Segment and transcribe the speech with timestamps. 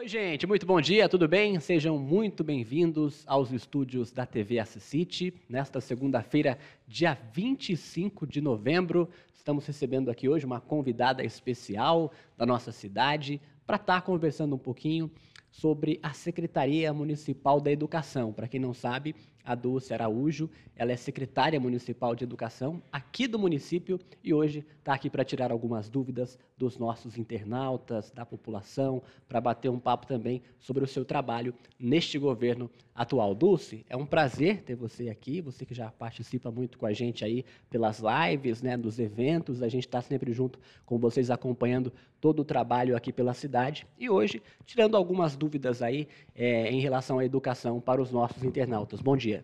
[0.00, 1.60] Oi, gente, muito bom dia, tudo bem?
[1.60, 5.30] Sejam muito bem-vindos aos estúdios da TV City.
[5.46, 6.56] Nesta segunda-feira,
[6.88, 13.76] dia 25 de novembro, estamos recebendo aqui hoje uma convidada especial da nossa cidade para
[13.76, 15.10] estar tá conversando um pouquinho
[15.50, 18.32] sobre a Secretaria Municipal da Educação.
[18.32, 19.14] Para quem não sabe,
[19.44, 24.94] a Dulce Araújo, ela é secretária municipal de educação aqui do município e hoje está
[24.94, 30.42] aqui para tirar algumas dúvidas dos nossos internautas, da população, para bater um papo também
[30.58, 33.34] sobre o seu trabalho neste governo atual.
[33.34, 37.24] Dulce, é um prazer ter você aqui, você que já participa muito com a gente
[37.24, 42.40] aí pelas lives, né, dos eventos, a gente está sempre junto com vocês acompanhando todo
[42.40, 47.24] o trabalho aqui pela cidade e hoje tirando algumas dúvidas aí é, em relação à
[47.24, 49.00] educação para os nossos internautas.
[49.00, 49.39] Bom dia.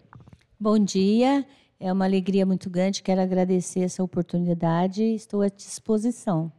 [0.59, 1.47] Bom dia,
[1.79, 6.51] é uma alegria muito grande, quero agradecer essa oportunidade estou à disposição.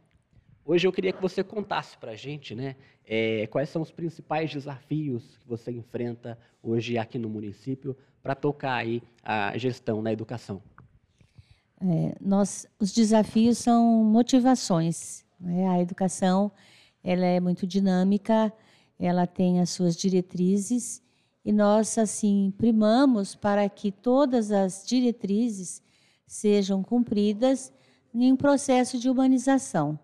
[0.64, 4.52] Hoje eu queria que você contasse para a gente, né, é, quais são os principais
[4.52, 10.62] desafios que você enfrenta hoje aqui no município para tocar aí a gestão na educação.
[11.80, 15.24] É, nós, os desafios são motivações.
[15.40, 15.66] Né?
[15.68, 16.52] A educação
[17.02, 18.52] ela é muito dinâmica,
[18.98, 21.02] ela tem as suas diretrizes
[21.48, 25.80] e nós, assim, primamos para que todas as diretrizes
[26.26, 27.72] sejam cumpridas
[28.14, 29.98] em um processo de humanização.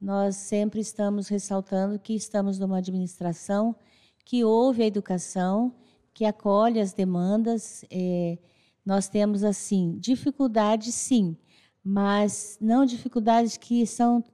[0.00, 3.76] Nós sempre estamos ressaltando que estamos numa administração
[4.24, 5.72] que ouve a educação,
[6.12, 7.84] que acolhe as demandas.
[7.88, 8.36] É,
[8.84, 11.36] nós temos, assim, dificuldades, sim,
[11.84, 14.24] mas não dificuldades que são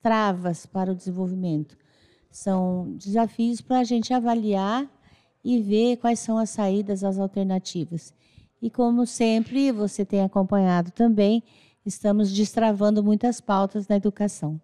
[0.00, 1.76] travas para o desenvolvimento.
[2.30, 4.88] São desafios para a gente avaliar
[5.44, 8.14] e ver quais são as saídas, as alternativas.
[8.60, 11.42] E como sempre, você tem acompanhado também,
[11.86, 14.60] estamos destravando muitas pautas na educação.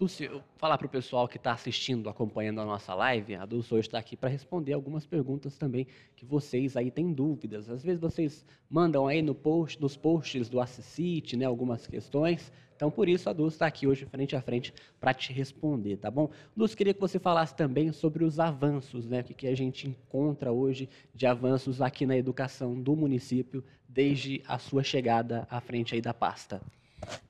[0.00, 3.74] Dulce, eu falar para o pessoal que está assistindo, acompanhando a nossa live, a Dulce
[3.74, 7.68] hoje está aqui para responder algumas perguntas também que vocês aí têm dúvidas.
[7.68, 12.50] Às vezes vocês mandam aí no post, nos posts do Assisite, né, algumas questões.
[12.80, 16.10] Então, por isso, a Dulce está aqui hoje frente a frente para te responder, tá
[16.10, 16.30] bom?
[16.56, 19.20] Dulce, queria que você falasse também sobre os avanços, né?
[19.20, 24.42] O que, que a gente encontra hoje de avanços aqui na educação do município desde
[24.48, 26.62] a sua chegada à frente aí da pasta.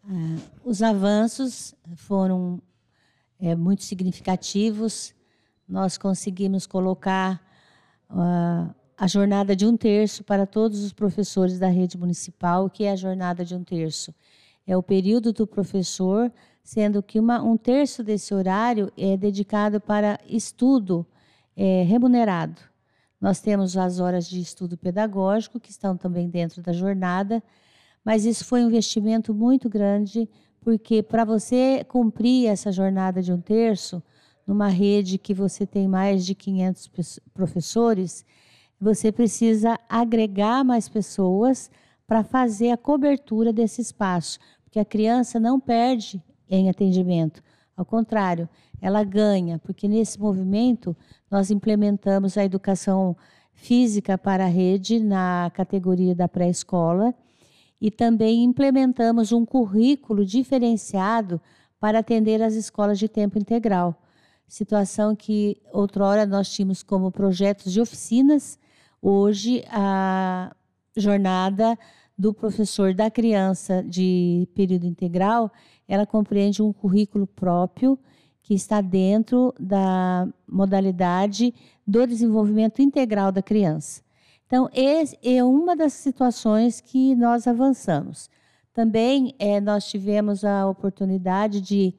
[0.04, 2.62] Ah, os avanços foram
[3.40, 5.12] é, muito significativos.
[5.68, 7.44] Nós conseguimos colocar
[8.08, 12.92] uh, a jornada de um terço para todos os professores da rede municipal, que é
[12.92, 14.14] a jornada de um terço.
[14.70, 16.32] É o período do professor,
[16.62, 21.04] sendo que uma, um terço desse horário é dedicado para estudo
[21.56, 22.62] é, remunerado.
[23.20, 27.42] Nós temos as horas de estudo pedagógico, que estão também dentro da jornada,
[28.04, 30.30] mas isso foi um investimento muito grande,
[30.60, 34.00] porque para você cumprir essa jornada de um terço,
[34.46, 38.24] numa rede que você tem mais de 500 professores,
[38.80, 41.68] você precisa agregar mais pessoas
[42.10, 47.42] para fazer a cobertura desse espaço, porque a criança não perde em atendimento,
[47.76, 48.48] ao contrário,
[48.80, 50.96] ela ganha, porque nesse movimento
[51.28, 53.16] nós implementamos a educação
[53.52, 57.12] física para a rede na categoria da pré-escola
[57.80, 61.40] e também implementamos um currículo diferenciado
[61.80, 64.00] para atender as escolas de tempo integral.
[64.46, 68.56] Situação que outrora nós tínhamos como projetos de oficinas,
[69.02, 70.54] hoje a
[70.96, 71.76] jornada
[72.20, 75.50] do professor da criança de período integral,
[75.88, 77.98] ela compreende um currículo próprio
[78.42, 81.54] que está dentro da modalidade
[81.86, 84.02] do desenvolvimento integral da criança.
[84.44, 88.28] Então, esse é uma das situações que nós avançamos.
[88.74, 91.94] Também é, nós tivemos a oportunidade de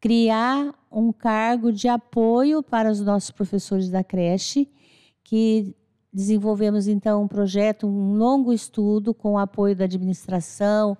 [0.00, 4.66] criar um cargo de apoio para os nossos professores da creche,
[5.22, 5.76] que
[6.12, 10.96] desenvolvemos então um projeto, um longo estudo com o apoio da administração,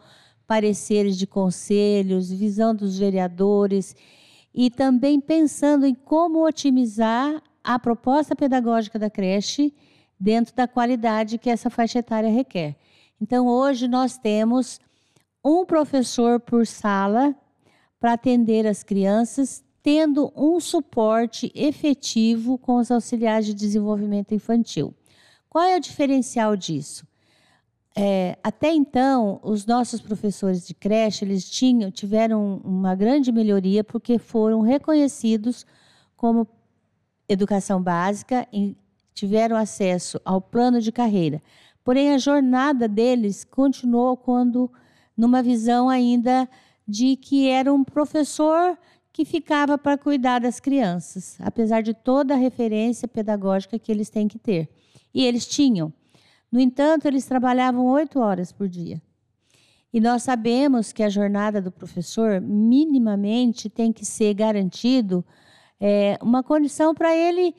[0.47, 3.95] pareceres de conselhos, visão dos vereadores
[4.55, 9.75] e também pensando em como otimizar a proposta pedagógica da creche
[10.19, 12.77] dentro da qualidade que essa faixa etária requer.
[13.21, 14.81] Então, hoje nós temos
[15.45, 17.35] um professor por sala
[18.01, 24.95] para atender as crianças, tendo um suporte efetivo com os auxiliares de desenvolvimento infantil.
[25.49, 27.07] Qual é o diferencial disso?
[27.97, 34.19] É, até então, os nossos professores de creche eles tinham, tiveram uma grande melhoria porque
[34.19, 35.67] foram reconhecidos
[36.17, 36.47] como
[37.29, 38.77] educação básica em
[39.19, 41.43] tiveram acesso ao plano de carreira.
[41.83, 44.71] Porém, a jornada deles continuou quando
[45.17, 46.49] numa visão ainda
[46.87, 48.79] de que era um professor
[49.13, 54.29] que ficava para cuidar das crianças, apesar de toda a referência pedagógica que eles têm
[54.29, 54.69] que ter.
[55.15, 55.93] E eles tinham.
[56.51, 59.01] No entanto, eles trabalhavam oito horas por dia.
[59.93, 65.25] E nós sabemos que a jornada do professor, minimamente, tem que ser garantido
[65.81, 67.55] é, uma condição para ele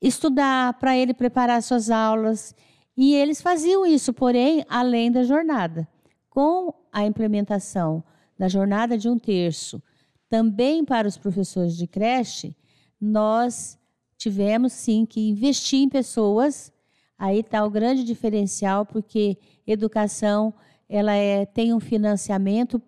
[0.00, 2.54] estudar, para ele preparar suas aulas.
[2.96, 5.88] E eles faziam isso, porém, além da jornada.
[6.28, 8.04] Com a implementação
[8.38, 9.82] da jornada de um terço,
[10.28, 12.54] também para os professores de creche,
[13.00, 13.78] nós
[14.16, 16.72] tivemos sim que investir em pessoas.
[17.20, 19.36] Aí está o grande diferencial, porque
[19.66, 20.54] educação
[20.88, 22.80] ela é, tem um financiamento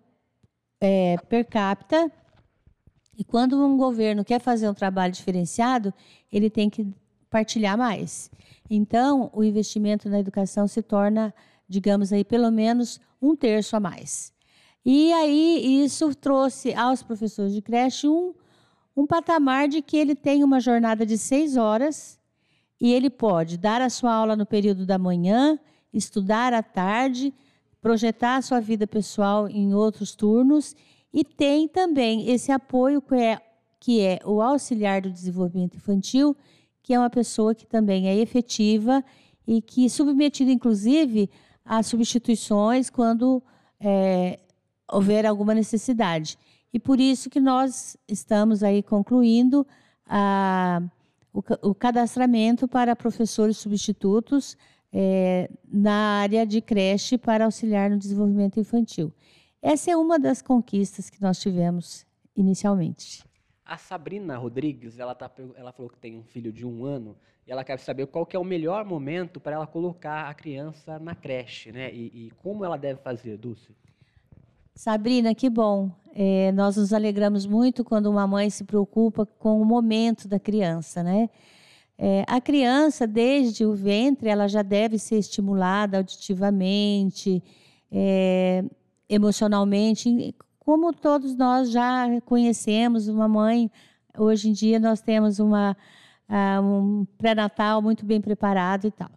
[0.81, 2.11] é, per capita.
[3.15, 5.93] E quando um governo quer fazer um trabalho diferenciado,
[6.31, 6.91] ele tem que
[7.29, 8.31] partilhar mais.
[8.67, 11.31] Então, o investimento na educação se torna,
[11.69, 14.33] digamos aí, pelo menos um terço a mais.
[14.83, 18.33] E aí isso trouxe aos professores de creche um,
[18.97, 22.19] um patamar de que ele tem uma jornada de seis horas
[22.83, 25.57] e ele pode dar a sua aula no período da manhã,
[25.93, 27.33] estudar à tarde,
[27.81, 30.75] projetar a sua vida pessoal em outros turnos
[31.13, 33.41] e tem também esse apoio que é,
[33.79, 36.35] que é o auxiliar do desenvolvimento infantil,
[36.81, 39.01] que é uma pessoa que também é efetiva
[39.47, 41.29] e que submetida, inclusive,
[41.63, 43.41] a substituições quando
[43.79, 44.41] é,
[44.91, 46.37] houver alguma necessidade.
[46.73, 49.65] E por isso que nós estamos aí concluindo
[50.05, 50.81] a,
[51.33, 54.55] o, o cadastramento para professores substitutos
[54.91, 59.11] é, na área de creche para auxiliar no desenvolvimento infantil.
[59.61, 63.23] Essa é uma das conquistas que nós tivemos inicialmente.
[63.65, 67.51] A Sabrina Rodrigues, ela, tá, ela falou que tem um filho de um ano e
[67.51, 71.15] ela quer saber qual que é o melhor momento para ela colocar a criança na
[71.15, 71.91] creche, né?
[71.93, 73.73] E, e como ela deve fazer, Dulce?
[74.75, 75.91] Sabrina, que bom.
[76.15, 81.01] É, nós nos alegramos muito quando uma mãe se preocupa com o momento da criança,
[81.03, 81.29] né?
[81.97, 87.41] É, a criança, desde o ventre, ela já deve ser estimulada auditivamente,
[87.91, 88.63] é,
[89.07, 93.07] emocionalmente, como todos nós já conhecemos.
[93.07, 93.71] Uma mãe,
[94.17, 95.77] hoje em dia, nós temos uma,
[96.29, 99.11] uh, um pré-natal muito bem preparado e tal.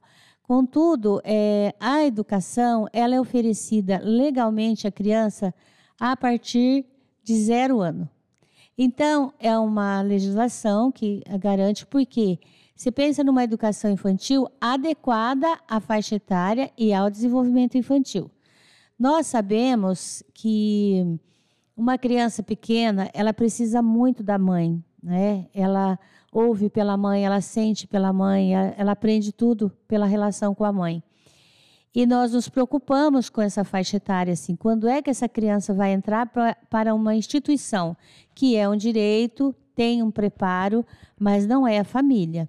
[0.46, 5.52] Contudo, é, a educação ela é oferecida legalmente à criança
[5.98, 6.86] a partir
[7.24, 8.08] de zero ano.
[8.78, 12.38] Então, é uma legislação que garante, porque
[12.76, 18.30] se pensa numa educação infantil adequada à faixa etária e ao desenvolvimento infantil.
[18.98, 21.18] Nós sabemos que
[21.76, 25.48] uma criança pequena, ela precisa muito da mãe, né?
[25.52, 25.98] Ela
[26.36, 31.02] ouve pela mãe, ela sente pela mãe, ela aprende tudo pela relação com a mãe.
[31.94, 35.92] E nós nos preocupamos com essa faixa etária, assim, quando é que essa criança vai
[35.92, 37.96] entrar pra, para uma instituição
[38.34, 40.84] que é um direito, tem um preparo,
[41.18, 42.46] mas não é a família.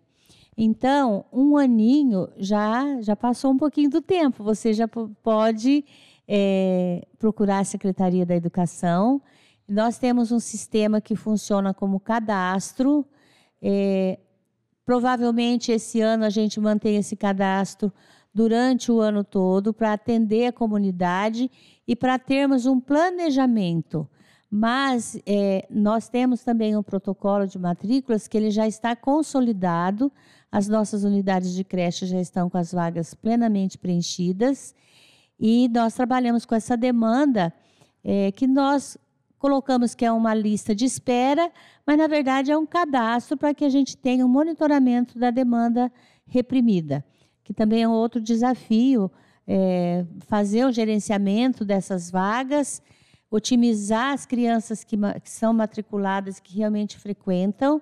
[0.58, 4.44] Então, um aninho já já passou um pouquinho do tempo.
[4.44, 5.86] Você já pode
[6.28, 9.22] é, procurar a Secretaria da Educação.
[9.66, 13.06] Nós temos um sistema que funciona como cadastro
[13.62, 14.20] é,
[14.86, 17.92] provavelmente esse ano a gente mantém esse cadastro
[18.34, 21.50] durante o ano todo para atender a comunidade
[21.88, 24.08] e para termos um planejamento.
[24.50, 30.12] Mas é, nós temos também um protocolo de matrículas que ele já está consolidado.
[30.52, 34.74] As nossas unidades de creche já estão com as vagas plenamente preenchidas
[35.40, 37.54] e nós trabalhamos com essa demanda
[38.04, 38.98] é, que nós
[39.38, 41.52] colocamos que é uma lista de espera,
[41.86, 45.92] mas na verdade é um cadastro para que a gente tenha um monitoramento da demanda
[46.26, 47.06] reprimida,
[47.44, 49.12] que também é um outro desafio,
[49.48, 52.82] é, fazer o gerenciamento dessas vagas,
[53.30, 57.82] otimizar as crianças que, que são matriculadas, que realmente frequentam,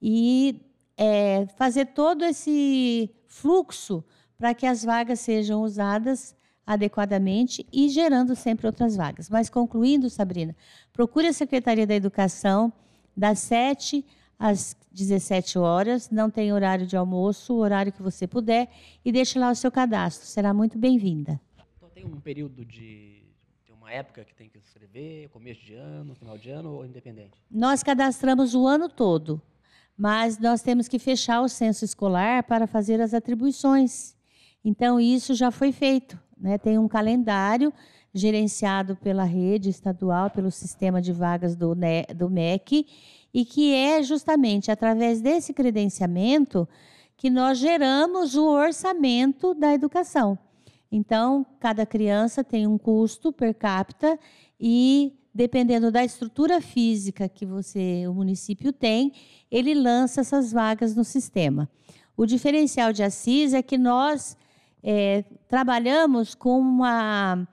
[0.00, 0.60] e
[0.96, 4.04] é, fazer todo esse fluxo
[4.38, 6.34] para que as vagas sejam usadas
[6.66, 9.30] adequadamente e gerando sempre outras vagas.
[9.30, 10.56] Mas concluindo, Sabrina,
[10.92, 12.72] procure a Secretaria da Educação
[13.16, 14.04] das 7
[14.38, 18.68] às 17 horas, não tem horário de almoço, o horário que você puder,
[19.04, 21.40] e deixe lá o seu cadastro, será muito bem-vinda.
[21.76, 23.22] Então tem um período de
[23.64, 27.32] tem uma época que tem que escrever, começo de ano, final de ano ou independente?
[27.50, 29.40] Nós cadastramos o ano todo,
[29.96, 34.14] mas nós temos que fechar o censo escolar para fazer as atribuições.
[34.62, 36.18] Então isso já foi feito.
[36.36, 36.58] Né?
[36.58, 37.72] Tem um calendário
[38.12, 41.74] gerenciado pela rede estadual, pelo sistema de vagas do,
[42.14, 42.86] do MEC,
[43.32, 46.66] e que é justamente através desse credenciamento
[47.16, 50.38] que nós geramos o orçamento da educação.
[50.90, 54.18] Então, cada criança tem um custo per capita
[54.60, 59.12] e dependendo da estrutura física que você, o município tem,
[59.50, 61.68] ele lança essas vagas no sistema.
[62.16, 64.34] O diferencial de Assis é que nós
[64.88, 67.44] é, trabalhamos com uma,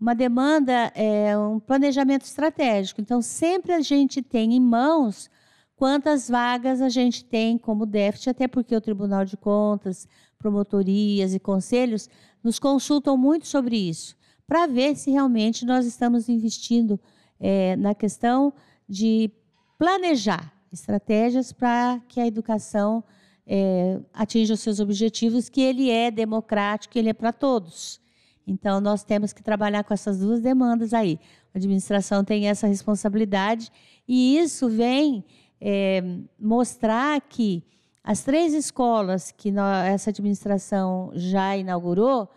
[0.00, 3.00] uma demanda, é, um planejamento estratégico.
[3.00, 5.28] Então, sempre a gente tem em mãos
[5.74, 10.06] quantas vagas a gente tem como déficit, até porque o Tribunal de Contas,
[10.38, 12.08] promotorias e conselhos
[12.40, 14.16] nos consultam muito sobre isso,
[14.46, 17.00] para ver se realmente nós estamos investindo
[17.40, 18.52] é, na questão
[18.88, 19.28] de
[19.76, 23.02] planejar estratégias para que a educação
[23.46, 28.00] é, atinja os seus objetivos, que ele é democrático, ele é para todos.
[28.46, 31.18] Então, nós temos que trabalhar com essas duas demandas aí.
[31.54, 33.70] A administração tem essa responsabilidade
[34.06, 35.24] e isso vem
[35.60, 36.02] é,
[36.38, 37.64] mostrar que
[38.04, 39.52] as três escolas que
[39.92, 42.28] essa administração já inaugurou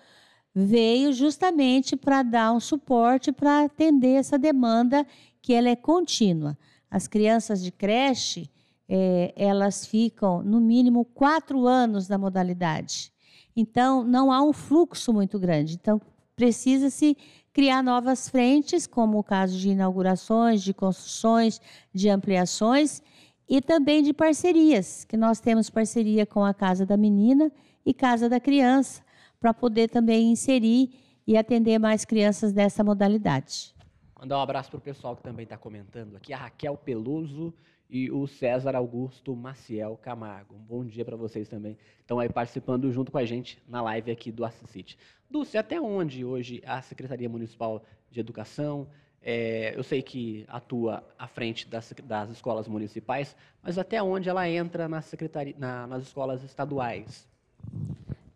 [0.54, 5.06] veio justamente para dar um suporte para atender essa demanda
[5.42, 6.58] que ela é contínua.
[6.89, 8.50] As crianças de creche,
[8.89, 13.13] é, elas ficam no mínimo quatro anos na modalidade.
[13.55, 15.75] Então, não há um fluxo muito grande.
[15.75, 16.01] Então,
[16.36, 17.15] precisa-se
[17.53, 21.62] criar novas frentes, como o caso de inaugurações, de construções,
[21.93, 23.01] de ampliações
[23.48, 27.51] e também de parcerias, que nós temos parceria com a Casa da Menina
[27.86, 29.03] e Casa da Criança,
[29.39, 30.91] para poder também inserir
[31.27, 33.75] e atender mais crianças dessa modalidade.
[34.19, 37.53] Mandar um abraço para o pessoal que também está comentando aqui, a Raquel Peluso
[37.89, 40.55] e o César Augusto Maciel Camargo.
[40.55, 41.75] Um bom dia para vocês também.
[42.01, 44.98] Estão aí participando junto com a gente na live aqui do Assisite.
[45.29, 48.88] Dulce, até onde hoje a Secretaria Municipal de Educação,
[49.22, 54.48] é, eu sei que atua à frente das, das, escolas municipais, mas até onde ela
[54.48, 57.27] entra na secretaria, na, nas escolas estaduais?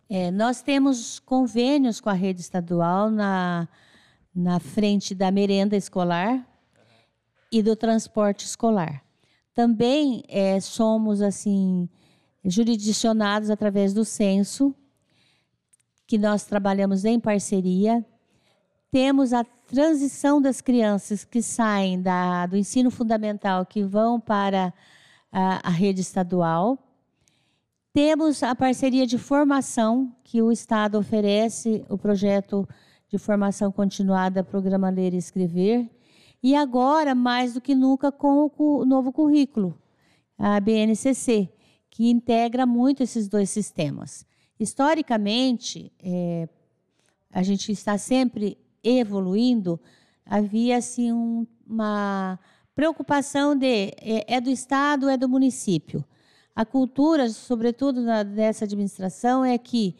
[0.09, 3.67] É, nós temos convênios com a rede estadual na,
[4.35, 6.45] na frente da merenda escolar
[7.51, 9.03] e do transporte escolar.
[9.53, 11.87] Também é, somos assim
[12.43, 14.75] jurisdicionados através do censo,
[16.07, 18.05] que nós trabalhamos em parceria.
[18.91, 24.73] Temos a transição das crianças que saem da, do ensino fundamental, que vão para
[25.31, 26.77] a, a rede estadual.
[27.93, 32.67] Temos a parceria de formação, que o Estado oferece, o projeto
[33.07, 35.89] de formação continuada, Programa Ler e Escrever
[36.43, 39.79] e agora, mais do que nunca, com o novo currículo,
[40.37, 41.49] a BNCC,
[41.89, 44.25] que integra muito esses dois sistemas.
[44.59, 46.49] Historicamente, é,
[47.31, 49.79] a gente está sempre evoluindo,
[50.25, 52.37] havia assim um, uma
[52.75, 56.03] preocupação de é, é, do Estado, é do município.
[56.53, 59.95] A cultura, sobretudo na, dessa administração, é que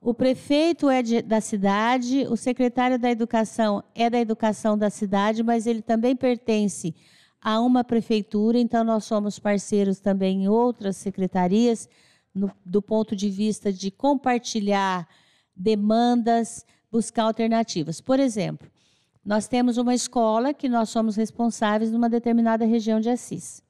[0.00, 5.42] o prefeito é de, da cidade, o secretário da educação é da educação da cidade,
[5.42, 6.94] mas ele também pertence
[7.40, 11.88] a uma prefeitura, então nós somos parceiros também em outras secretarias,
[12.34, 15.08] no, do ponto de vista de compartilhar
[15.54, 18.00] demandas, buscar alternativas.
[18.00, 18.68] Por exemplo,
[19.24, 23.62] nós temos uma escola que nós somos responsáveis numa determinada região de Assis.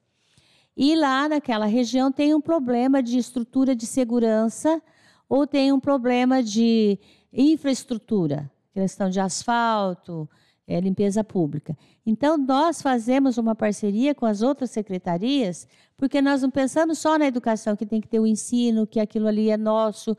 [0.77, 4.81] E lá naquela região tem um problema de estrutura de segurança
[5.29, 6.99] ou tem um problema de
[7.31, 10.27] infraestrutura, questão de asfalto,
[10.69, 11.77] é, limpeza pública.
[12.05, 15.67] Então, nós fazemos uma parceria com as outras secretarias,
[15.97, 19.27] porque nós não pensamos só na educação, que tem que ter o ensino, que aquilo
[19.27, 20.15] ali é nosso.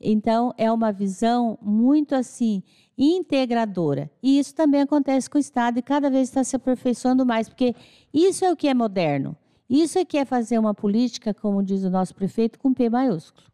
[0.00, 2.62] Então, é uma visão muito assim,
[2.98, 4.10] integradora.
[4.22, 7.74] E isso também acontece com o Estado e cada vez está se aperfeiçoando mais, porque
[8.12, 9.36] isso é o que é moderno.
[9.68, 13.53] Isso é que é fazer uma política, como diz o nosso prefeito, com P maiúsculo.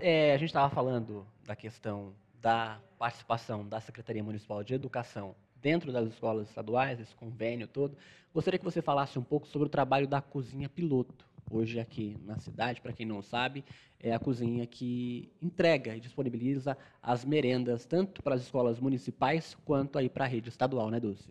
[0.00, 5.92] É, a gente estava falando da questão da participação da Secretaria Municipal de Educação dentro
[5.92, 7.96] das escolas estaduais, esse convênio todo.
[8.32, 11.28] Gostaria que você falasse um pouco sobre o trabalho da cozinha piloto.
[11.50, 13.64] Hoje aqui na cidade, para quem não sabe,
[13.98, 19.98] é a cozinha que entrega e disponibiliza as merendas tanto para as escolas municipais quanto
[19.98, 21.28] aí para a rede estadual, né, Dulce?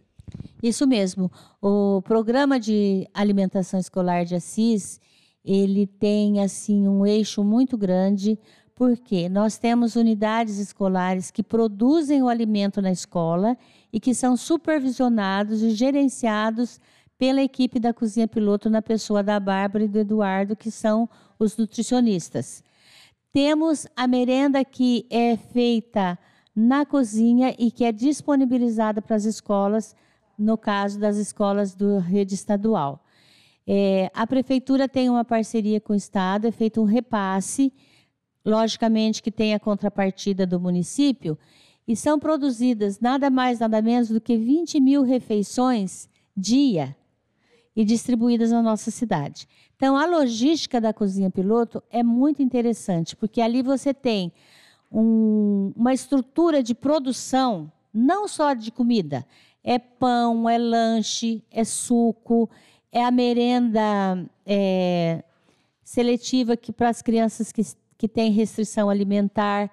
[0.61, 1.31] Isso mesmo.
[1.61, 4.99] O programa de alimentação escolar de Assis,
[5.43, 8.37] ele tem assim um eixo muito grande,
[8.75, 13.57] porque nós temos unidades escolares que produzem o alimento na escola
[13.91, 16.79] e que são supervisionados e gerenciados
[17.17, 21.57] pela equipe da cozinha piloto na pessoa da Bárbara e do Eduardo, que são os
[21.57, 22.63] nutricionistas.
[23.33, 26.17] Temos a merenda que é feita
[26.55, 29.95] na cozinha e que é disponibilizada para as escolas,
[30.37, 33.03] no caso das escolas do rede estadual.
[33.71, 37.71] É, a prefeitura tem uma parceria com o Estado, é feito um repasse,
[38.43, 41.37] logicamente que tem a contrapartida do município,
[41.87, 46.97] e são produzidas nada mais, nada menos do que 20 mil refeições dia
[47.75, 49.47] e distribuídas na nossa cidade.
[49.75, 54.33] Então, a logística da cozinha piloto é muito interessante, porque ali você tem
[54.91, 59.23] um, uma estrutura de produção, não só de comida,
[59.63, 62.49] é pão, é lanche, é suco,
[62.91, 65.23] é a merenda é,
[65.83, 67.61] seletiva que para as crianças que,
[67.97, 69.71] que têm restrição alimentar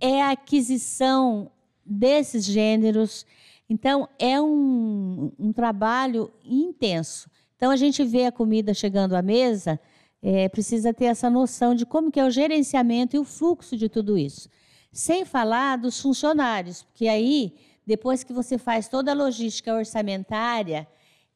[0.00, 1.50] é a aquisição
[1.84, 3.24] desses gêneros.
[3.68, 7.30] Então, é um, um trabalho intenso.
[7.56, 9.80] Então, a gente vê a comida chegando à mesa,
[10.22, 13.88] é, precisa ter essa noção de como que é o gerenciamento e o fluxo de
[13.88, 14.48] tudo isso.
[14.92, 17.54] Sem falar dos funcionários, porque aí,
[17.86, 20.86] depois que você faz toda a logística orçamentária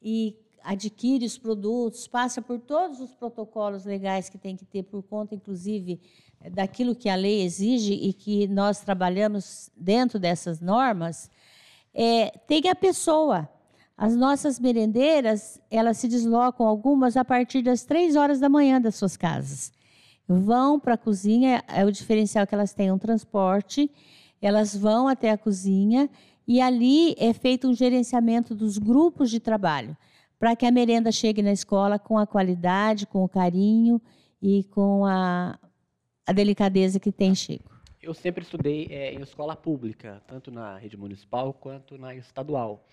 [0.01, 5.03] e adquire os produtos, passa por todos os protocolos legais que tem que ter por
[5.03, 5.99] conta, inclusive,
[6.51, 11.29] daquilo que a lei exige e que nós trabalhamos dentro dessas normas,
[11.93, 13.47] é, tem a pessoa.
[13.97, 18.95] As nossas merendeiras, elas se deslocam algumas a partir das três horas da manhã das
[18.95, 19.71] suas casas.
[20.27, 23.91] Vão para a cozinha, é o diferencial que elas têm um transporte,
[24.41, 26.09] elas vão até a cozinha
[26.47, 29.95] e ali é feito um gerenciamento dos grupos de trabalho,
[30.41, 34.01] para que a merenda chegue na escola com a qualidade, com o carinho
[34.41, 35.59] e com a,
[36.25, 37.79] a delicadeza que tem Chico.
[38.01, 42.83] Eu sempre estudei é, em escola pública, tanto na rede municipal quanto na estadual.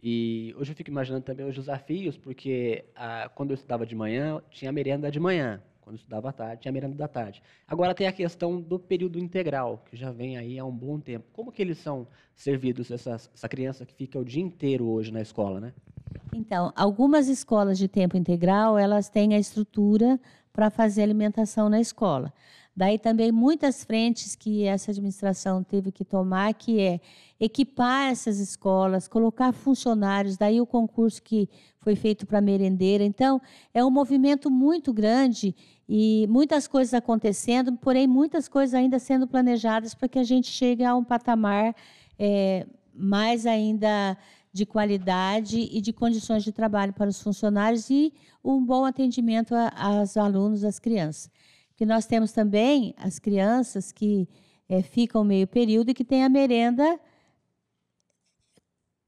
[0.00, 4.40] E hoje eu fico imaginando também os desafios, porque ah, quando eu estudava de manhã,
[4.48, 5.60] tinha merenda de manhã.
[5.80, 7.42] Quando eu estudava à tarde, tinha merenda da tarde.
[7.66, 11.26] Agora tem a questão do período integral, que já vem aí há um bom tempo.
[11.32, 12.06] Como que eles são
[12.36, 15.74] servidos, essa, essa criança que fica o dia inteiro hoje na escola, né?
[16.32, 20.20] Então, algumas escolas de tempo integral, elas têm a estrutura
[20.52, 22.32] para fazer alimentação na escola.
[22.74, 27.00] Daí também muitas frentes que essa administração teve que tomar, que é
[27.38, 31.50] equipar essas escolas, colocar funcionários, daí o concurso que
[31.80, 33.04] foi feito para merendeira.
[33.04, 33.42] Então,
[33.74, 35.54] é um movimento muito grande
[35.86, 40.82] e muitas coisas acontecendo, porém muitas coisas ainda sendo planejadas para que a gente chegue
[40.82, 41.74] a um patamar
[42.18, 44.16] é, mais ainda
[44.52, 48.12] de qualidade e de condições de trabalho para os funcionários e
[48.44, 51.30] um bom atendimento aos alunos, às crianças
[51.82, 54.28] que nós temos também as crianças que
[54.68, 56.96] é, ficam meio período e que têm a merenda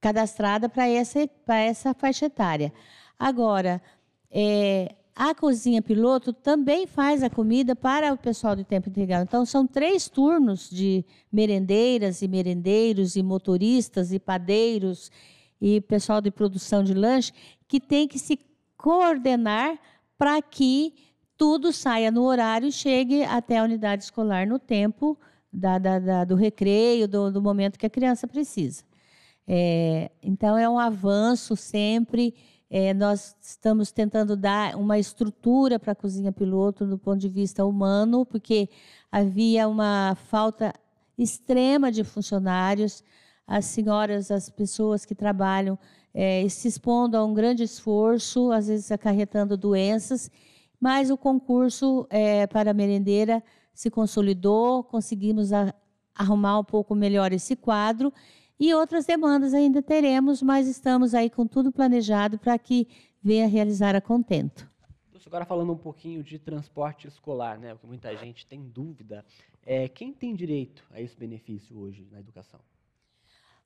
[0.01, 2.73] cadastrada para essa, essa faixa etária.
[3.17, 3.81] Agora,
[4.29, 9.23] é, a cozinha piloto também faz a comida para o pessoal do tempo integral.
[9.23, 15.13] Então, são três turnos de merendeiras e merendeiros, e motoristas, e padeiros,
[15.61, 17.33] e pessoal de produção de lanche,
[17.69, 18.39] que tem que se
[18.77, 19.79] coordenar
[20.19, 20.95] para que
[21.37, 25.19] tudo saia no horário e chegue até a unidade escolar no tempo
[25.53, 28.83] da, da, da, do recreio, do, do, momento que a criança precisa.
[29.47, 32.35] É, então, é um avanço sempre.
[32.77, 37.65] É, nós estamos tentando dar uma estrutura para a cozinha piloto do ponto de vista
[37.65, 38.69] humano, porque
[39.13, 40.73] havia uma falta
[41.17, 43.05] extrema de funcionários.
[43.47, 45.79] As senhoras, as pessoas que trabalham,
[46.13, 50.31] é, se expondo a um grande esforço, às vezes acarretando doenças
[50.85, 55.75] mas o concurso é, para a merendeira se consolidou, conseguimos a,
[56.15, 58.13] arrumar um pouco melhor esse quadro
[58.59, 62.87] e outras demandas ainda teremos, mas estamos aí com tudo planejado para que
[63.23, 64.73] venha realizar a contento.
[65.27, 69.25] Agora falando um pouquinho de transporte escolar, né, porque muita gente tem dúvida,
[69.67, 72.61] é, quem tem direito a esse benefício hoje na educação?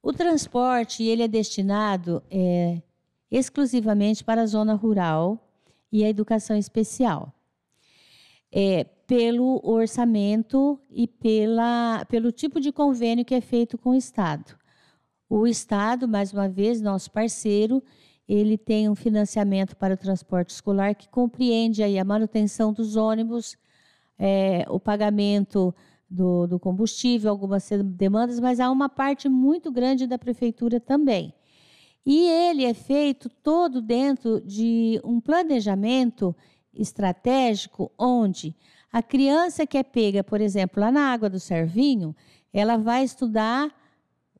[0.03, 2.81] O transporte ele é destinado é,
[3.31, 5.39] exclusivamente para a zona rural
[5.93, 7.35] e a educação especial.
[8.51, 14.58] É, pelo orçamento e pela, pelo tipo de convênio que é feito com o Estado.
[15.29, 17.83] O Estado, mais uma vez, nosso parceiro,
[18.29, 23.57] ele tem um financiamento para o transporte escolar que compreende aí a manutenção dos ônibus,
[24.19, 25.75] é, o pagamento
[26.09, 31.35] do, do, combustível, algumas demandas, mas há uma parte muito grande da prefeitura também.
[32.05, 36.35] E ele é feito todo dentro de um planejamento
[36.73, 38.57] estratégico onde
[38.91, 42.17] a criança que é pega, por exemplo, lá na água do Servinho,
[42.53, 43.71] ela vai estudar,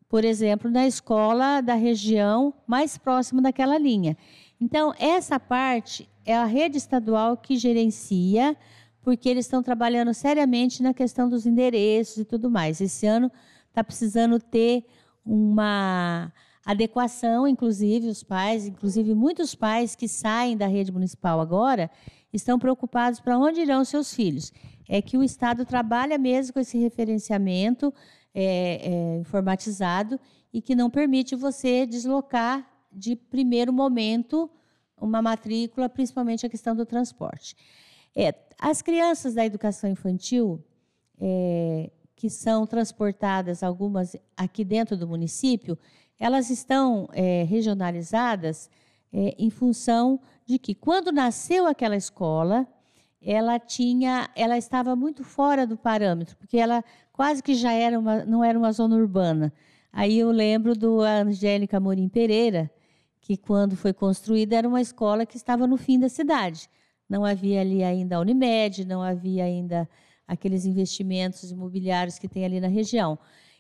[0.09, 4.17] por exemplo, na escola da região mais próxima daquela linha.
[4.61, 8.57] Então, essa parte é a rede estadual que gerencia,
[9.03, 12.81] porque eles estão trabalhando seriamente na questão dos endereços e tudo mais.
[12.81, 13.31] Esse ano
[13.69, 14.85] está precisando ter
[15.25, 16.33] uma
[16.65, 21.91] adequação, inclusive os pais, inclusive muitos pais que saem da rede municipal agora,
[22.33, 24.53] estão preocupados para onde irão seus filhos.
[24.89, 27.93] É que o Estado trabalha mesmo com esse referenciamento,
[28.41, 30.21] é, é, informatizado
[30.53, 34.49] e que não permite você deslocar de primeiro momento
[34.97, 37.57] uma matrícula, principalmente a questão do transporte.
[38.17, 40.65] É, as crianças da educação infantil,
[41.21, 45.77] é, que são transportadas, algumas aqui dentro do município,
[46.17, 48.71] elas estão é, regionalizadas
[49.13, 52.69] é, em função de que, quando nasceu aquela escola,
[53.21, 58.25] ela tinha, ela estava muito fora do parâmetro, porque ela quase que já era uma,
[58.25, 59.53] não era uma zona urbana.
[59.93, 62.71] Aí eu lembro do Angélica Morim Pereira,
[63.21, 66.71] que quando foi construída era uma escola que estava no fim da cidade.
[67.09, 69.89] Não havia ali ainda a Unimed, não havia ainda
[70.27, 73.19] aqueles investimentos imobiliários que tem ali na região.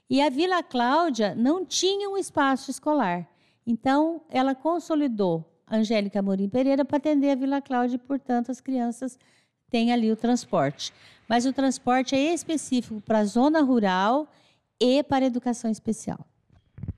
[0.09, 3.29] E a Vila Cláudia não tinha um espaço escolar.
[3.67, 9.19] Então, ela consolidou Angélica Morim Pereira para atender a Vila Cláudia e, portanto, as crianças
[9.71, 10.93] têm ali o transporte.
[11.29, 14.27] Mas o transporte é específico para a zona rural
[14.81, 16.27] e para a educação especial.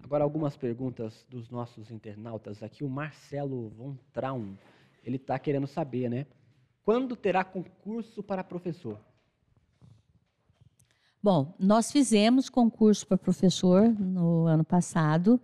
[0.04, 2.82] Agora, algumas perguntas dos nossos internautas aqui.
[2.82, 4.56] O Marcelo Von Traum,
[5.04, 6.26] ele está querendo saber, né?
[6.84, 8.98] Quando terá concurso para professor?
[11.22, 15.38] Bom, nós fizemos concurso para professor no ano passado.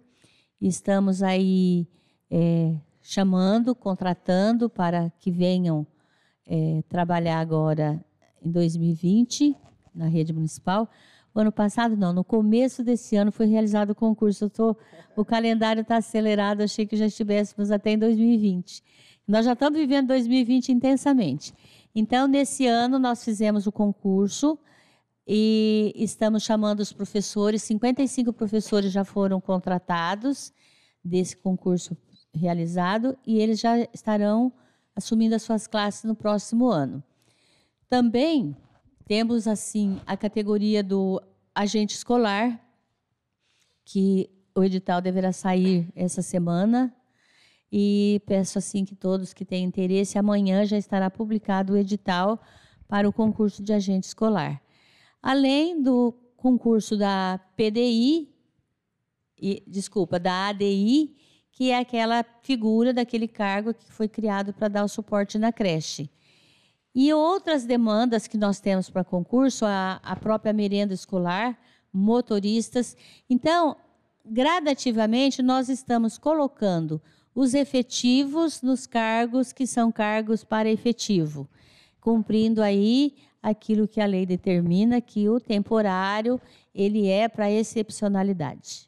[0.61, 1.87] Estamos aí
[2.31, 5.87] é, chamando, contratando para que venham
[6.47, 8.03] é, trabalhar agora
[8.43, 9.57] em 2020
[9.95, 10.89] na rede municipal.
[11.35, 14.49] O ano passado, não, no começo desse ano foi realizado o concurso.
[14.49, 14.77] Tô,
[15.15, 18.83] o calendário está acelerado, achei que já estivéssemos até em 2020.
[19.27, 21.53] Nós já estamos vivendo 2020 intensamente.
[21.95, 24.59] Então, nesse ano, nós fizemos o concurso
[25.27, 30.53] e estamos chamando os professores, 55 professores já foram contratados
[31.05, 31.97] desse concurso
[32.33, 34.53] realizado e eles já estarão
[34.97, 37.05] assumindo as suas classes no próximo ano.
[37.89, 38.57] Também
[39.05, 41.23] temos assim a categoria do
[41.55, 42.61] agente escolar,
[43.85, 46.93] que o edital deverá sair essa semana
[47.71, 52.41] e peço assim que todos que têm interesse, amanhã já estará publicado o edital
[52.89, 54.61] para o concurso de agente escolar
[55.27, 58.33] além do concurso da PDI,
[59.37, 61.17] e, desculpa, da ADI,
[61.57, 66.11] que é aquela figura daquele cargo que foi criado para dar o suporte na creche.
[66.95, 71.59] E outras demandas que nós temos para concurso, a, a própria merenda escolar,
[71.91, 72.95] motoristas.
[73.29, 73.75] Então,
[74.23, 77.01] gradativamente, nós estamos colocando
[77.35, 81.49] os efetivos nos cargos que são cargos para efetivo,
[81.99, 86.39] cumprindo aí aquilo que a lei determina que o temporário
[86.75, 88.86] ele é para excepcionalidade.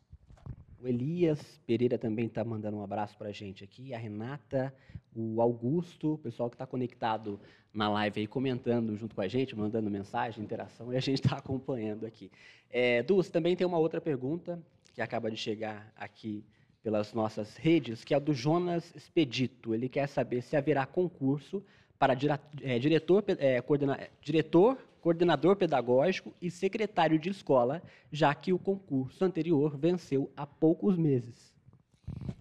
[0.88, 3.92] Elias Pereira também está mandando um abraço para a gente aqui.
[3.92, 4.74] A Renata,
[5.14, 7.38] o Augusto, o pessoal que está conectado
[7.72, 11.36] na live aí, comentando junto com a gente, mandando mensagem, interação, e a gente está
[11.38, 12.30] acompanhando aqui.
[12.70, 14.58] É, Dulce, também tem uma outra pergunta
[14.94, 16.44] que acaba de chegar aqui
[16.82, 19.74] pelas nossas redes, que é a do Jonas Expedito.
[19.74, 21.62] Ele quer saber se haverá concurso
[21.98, 22.14] para
[22.62, 29.24] é, diretor, é, coordena, diretor, coordenador pedagógico e secretário de escola, já que o concurso
[29.24, 31.52] anterior venceu há poucos meses.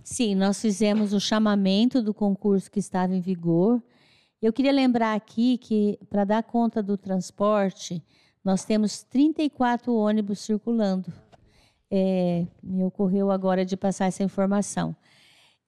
[0.04, 3.82] Sim, nós fizemos o chamamento do concurso que estava em vigor.
[4.42, 8.02] Eu queria lembrar aqui que, para dar conta do transporte,
[8.44, 11.12] nós temos 34 ônibus circulando.
[11.92, 14.96] É, me ocorreu agora de passar essa informação.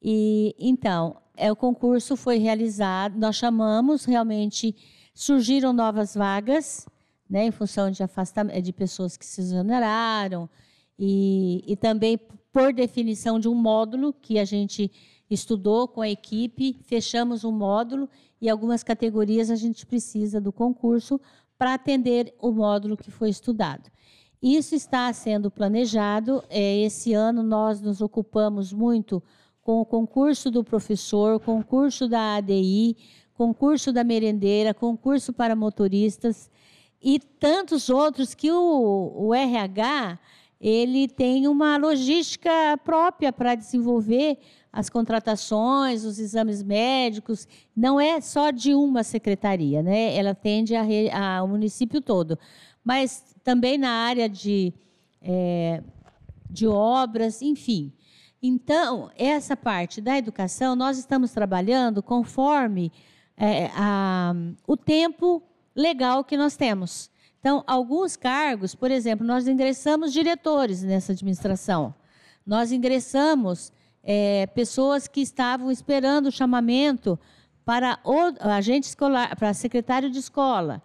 [0.01, 4.75] E então, é, o concurso foi realizado, nós chamamos realmente,
[5.19, 6.87] surgiram novas vagas,
[7.29, 10.49] né, em função de afastamento de pessoas que se exoneraram,
[10.97, 12.17] e, e também
[12.53, 14.89] por definição de um módulo que a gente
[15.29, 18.07] estudou com a equipe, fechamos um módulo
[18.39, 21.19] e algumas categorias a gente precisa do concurso
[21.57, 23.91] para atender o módulo que foi estudado.
[24.41, 26.41] Isso está sendo planejado.
[26.49, 29.21] É, esse ano nós nos ocupamos muito
[29.61, 32.95] com o concurso do professor, concurso da ADI,
[33.39, 36.51] concurso da merendeira, concurso para motoristas
[37.01, 40.19] e tantos outros que o, o RH
[40.59, 42.51] ele tem uma logística
[42.83, 44.37] própria para desenvolver
[44.73, 50.17] as contratações, os exames médicos, não é só de uma secretaria, né?
[50.17, 52.37] Ela atende ao município todo,
[52.83, 54.73] mas também na área de,
[55.21, 55.81] é,
[56.49, 57.93] de obras, enfim.
[58.43, 62.91] Então, essa parte da educação, nós estamos trabalhando conforme
[63.39, 64.35] é, a,
[64.67, 65.41] o tempo
[65.73, 67.09] legal que nós temos.
[67.39, 71.95] Então, alguns cargos, por exemplo, nós ingressamos diretores nessa administração.
[72.45, 73.71] Nós ingressamos
[74.03, 77.17] é, pessoas que estavam esperando o chamamento
[77.63, 80.83] para o agente escolar, para secretário de escola.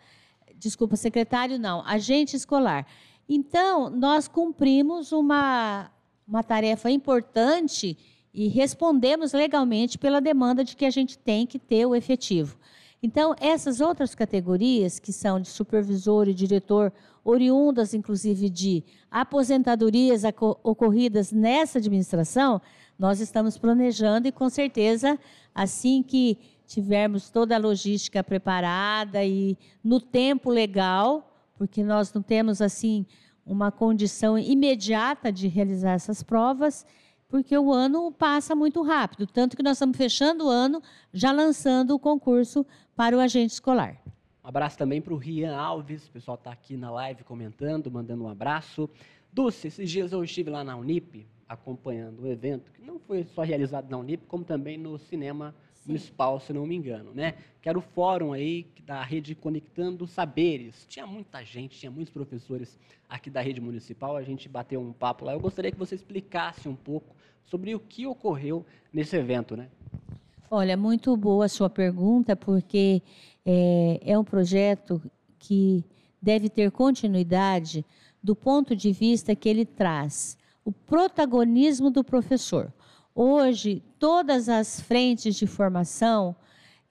[0.56, 2.86] Desculpa, secretário não, agente escolar.
[3.28, 5.90] Então, nós cumprimos uma,
[6.28, 7.96] uma tarefa importante
[8.34, 12.58] e respondemos legalmente pela demanda de que a gente tem que ter o efetivo.
[13.00, 16.92] Então, essas outras categorias, que são de supervisor e diretor,
[17.22, 20.22] oriundas inclusive de aposentadorias
[20.62, 22.60] ocorridas nessa administração,
[22.98, 25.18] nós estamos planejando e com certeza,
[25.54, 32.60] assim que tivermos toda a logística preparada e no tempo legal, porque nós não temos
[32.62, 33.06] assim
[33.44, 36.86] uma condição imediata de realizar essas provas,
[37.34, 40.80] porque o ano passa muito rápido, tanto que nós estamos fechando o ano
[41.12, 44.00] já lançando o concurso para o agente escolar.
[44.44, 48.22] Um abraço também para o Rian Alves, o pessoal está aqui na live comentando, mandando
[48.22, 48.88] um abraço.
[49.32, 53.42] Dulce, esses dias eu estive lá na Unip, acompanhando o evento, que não foi só
[53.42, 55.52] realizado na Unip, como também no cinema.
[55.86, 57.34] Municipal, se não me engano, né?
[57.60, 60.86] Que era o fórum aí da rede Conectando Saberes.
[60.88, 65.24] Tinha muita gente, tinha muitos professores aqui da rede municipal, a gente bateu um papo
[65.24, 65.32] lá.
[65.32, 69.68] Eu gostaria que você explicasse um pouco sobre o que ocorreu nesse evento, né?
[70.50, 73.02] Olha, muito boa a sua pergunta, porque
[73.44, 75.00] é, é um projeto
[75.38, 75.84] que
[76.20, 77.84] deve ter continuidade
[78.22, 82.72] do ponto de vista que ele traz o protagonismo do professor.
[83.14, 86.34] Hoje, todas as frentes de formação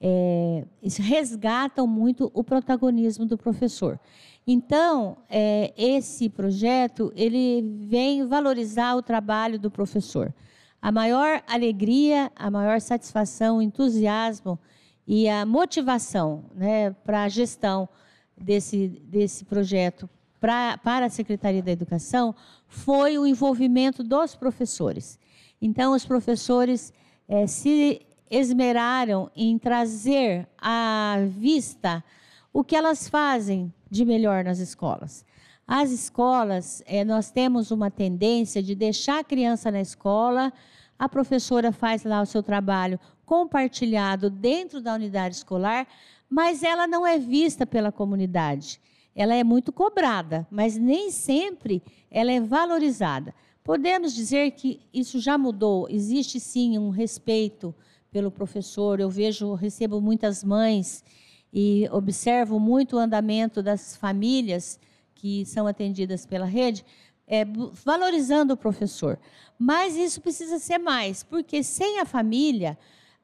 [0.00, 0.64] é,
[0.98, 4.00] resgatam muito o protagonismo do professor.
[4.46, 10.32] Então, é, esse projeto ele vem valorizar o trabalho do professor.
[10.80, 14.58] A maior alegria, a maior satisfação, entusiasmo
[15.06, 17.88] e a motivação né, para a gestão
[18.36, 20.08] desse, desse projeto
[20.40, 22.34] pra, para a Secretaria da Educação
[22.66, 25.18] foi o envolvimento dos professores.
[25.66, 26.92] Então, os professores
[27.26, 32.04] é, se esmeraram em trazer à vista
[32.52, 35.24] o que elas fazem de melhor nas escolas.
[35.66, 40.52] As escolas, é, nós temos uma tendência de deixar a criança na escola,
[40.98, 45.86] a professora faz lá o seu trabalho compartilhado dentro da unidade escolar,
[46.28, 48.78] mas ela não é vista pela comunidade.
[49.16, 53.34] Ela é muito cobrada, mas nem sempre ela é valorizada.
[53.64, 55.88] Podemos dizer que isso já mudou.
[55.88, 57.74] Existe sim um respeito
[58.10, 59.00] pelo professor.
[59.00, 61.02] Eu vejo, recebo muitas mães
[61.50, 64.78] e observo muito o andamento das famílias
[65.14, 66.84] que são atendidas pela rede,
[67.26, 67.46] é,
[67.82, 69.18] valorizando o professor.
[69.58, 72.76] Mas isso precisa ser mais, porque sem a família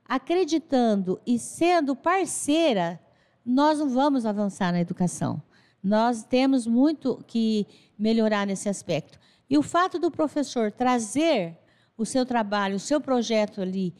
[0.08, 2.98] acreditando e sendo parceira,
[3.44, 5.42] nós não vamos avançar na educação.
[5.84, 7.66] Nós temos muito que
[7.98, 9.20] melhorar nesse aspecto.
[9.50, 11.58] E o fato do professor trazer
[11.98, 13.92] o seu trabalho, o seu projeto ali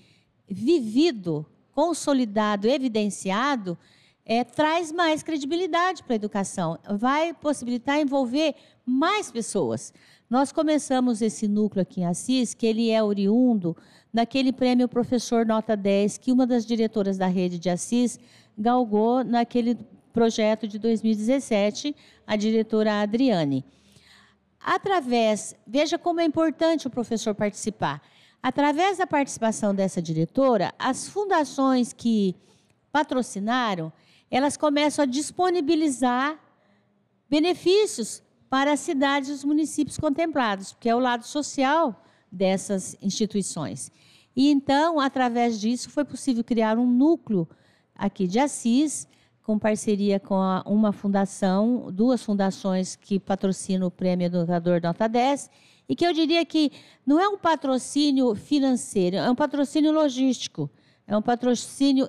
[0.49, 3.77] vivido, consolidado, evidenciado,
[4.25, 8.55] é, traz mais credibilidade para a educação, vai possibilitar envolver
[8.87, 9.93] mais pessoas.
[10.29, 13.77] Nós começamos esse núcleo aqui em Assis, que ele é oriundo
[14.15, 18.21] daquele prêmio Professor Nota 10, que uma das diretoras da rede de Assis
[18.57, 19.77] galgou naquele
[20.13, 23.65] projeto de 2017, a diretora Adriane.
[24.61, 28.03] Através, veja como é importante o professor participar.
[28.42, 32.37] Através da participação dessa diretora, as fundações que
[32.92, 33.92] patrocinaram,
[34.31, 36.38] elas começam a disponibilizar
[37.29, 43.90] benefícios para as cidades e os municípios contemplados, que é o lado social dessas instituições.
[44.35, 47.49] E então, através disso, foi possível criar um núcleo
[47.94, 49.07] aqui de Assis,
[49.51, 55.51] com parceria com a, uma fundação, duas fundações que patrocinam o Prêmio Educador Nota 10,
[55.89, 56.71] e que eu diria que
[57.05, 60.71] não é um patrocínio financeiro, é um patrocínio logístico,
[61.05, 62.09] é um patrocínio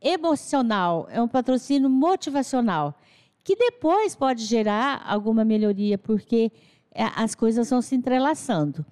[0.00, 2.94] emocional, é um patrocínio motivacional,
[3.42, 6.52] que depois pode gerar alguma melhoria, porque
[6.94, 8.86] é, as coisas vão se entrelaçando.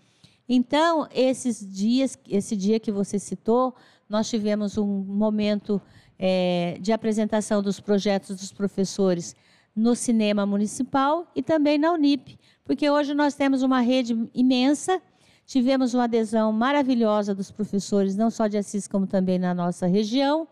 [0.49, 3.73] Então, esses dias, esse dia que você citou,
[4.09, 5.81] nós tivemos um momento
[6.27, 9.37] é, de apresentação dos projetos dos professores
[9.77, 15.03] no cinema municipal e também na Unip, porque hoje nós temos uma rede imensa,
[15.45, 20.49] tivemos uma adesão maravilhosa dos professores, não só de Assis, como também na nossa região,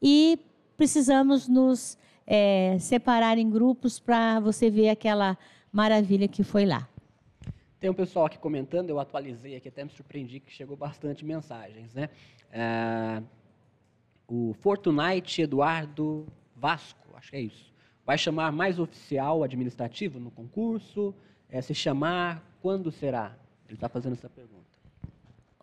[0.00, 0.38] e
[0.74, 5.36] precisamos nos é, separar em grupos para você ver aquela
[5.70, 6.88] maravilha que foi lá.
[7.78, 11.92] Tem um pessoal aqui comentando, eu atualizei aqui, até me surpreendi que chegou bastante mensagens,
[11.92, 12.08] né?
[12.50, 13.22] É,
[14.30, 17.72] o Fortunite Eduardo Vasco, acho que é isso.
[18.06, 21.12] Vai chamar mais oficial administrativo no concurso?
[21.48, 23.36] É, se chamar, quando será?
[23.66, 24.60] Ele está fazendo essa pergunta.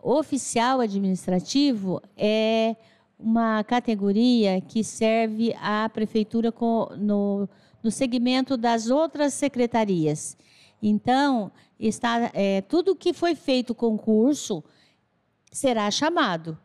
[0.02, 2.76] Oficial administrativo é
[3.18, 6.52] uma categoria que serve à prefeitura
[6.98, 7.48] no,
[7.82, 10.36] no segmento das outras secretarias.
[10.80, 11.50] Então,
[11.80, 14.62] está, é, tudo que foi feito concurso
[15.50, 16.56] será chamado.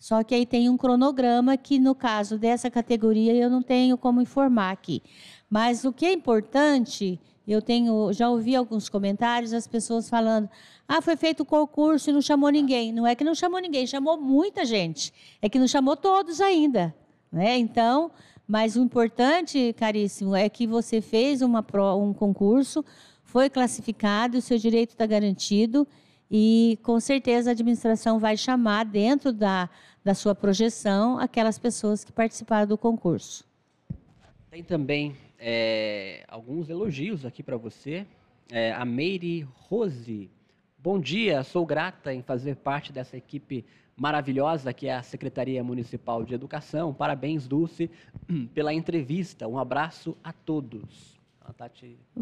[0.00, 4.22] Só que aí tem um cronograma que, no caso dessa categoria, eu não tenho como
[4.22, 5.02] informar aqui.
[5.48, 10.48] Mas o que é importante, eu tenho, já ouvi alguns comentários, as pessoas falando:
[10.88, 12.92] ah, foi feito o concurso e não chamou ninguém.
[12.92, 15.12] Não é que não chamou ninguém, chamou muita gente.
[15.42, 16.94] É que não chamou todos ainda.
[17.30, 17.58] Né?
[17.58, 18.10] Então,
[18.48, 21.62] mas o importante, caríssimo, é que você fez uma,
[21.94, 22.82] um concurso,
[23.22, 25.86] foi classificado, o seu direito está garantido
[26.30, 29.68] e com certeza a administração vai chamar dentro da
[30.04, 33.44] da sua projeção aquelas pessoas que participaram do concurso.
[34.50, 38.06] Tem também é, alguns elogios aqui para você.
[38.50, 40.30] É, a Meire Rose.
[40.78, 43.64] Bom dia, sou grata em fazer parte dessa equipe
[43.94, 46.92] maravilhosa que é a Secretaria Municipal de Educação.
[46.94, 47.90] Parabéns, Dulce,
[48.54, 49.46] pela entrevista.
[49.46, 51.20] Um abraço a todos.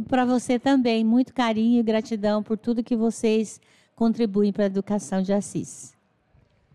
[0.09, 3.61] Para você também, muito carinho e gratidão por tudo que vocês
[3.99, 5.93] contribuem para a educação de Assis.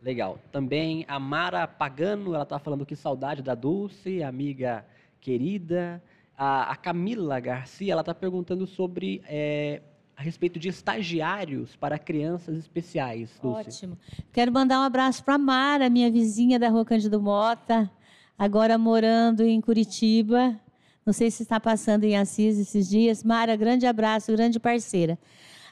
[0.02, 0.38] Legal.
[0.52, 4.86] Também a Mara Pagano, ela está falando que saudade da Dulce, amiga
[5.22, 6.04] querida.
[6.38, 9.82] A, a Camila Garcia, ela está perguntando sobre é,
[10.18, 13.40] a respeito de estagiários para crianças especiais.
[13.42, 13.70] Dulce.
[13.70, 13.98] Ótimo.
[14.34, 17.90] Quero mandar um abraço para a Mara, minha vizinha da Rua Cândido Mota,
[18.38, 20.60] agora morando em Curitiba.
[21.06, 23.24] Não sei se está passando em Assis esses dias.
[23.24, 25.18] Mara, grande abraço, grande parceira.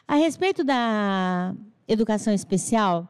[0.08, 1.56] A respeito da
[1.88, 3.08] educação especial,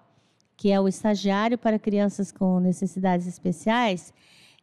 [0.56, 4.14] que é o estagiário para crianças com necessidades especiais,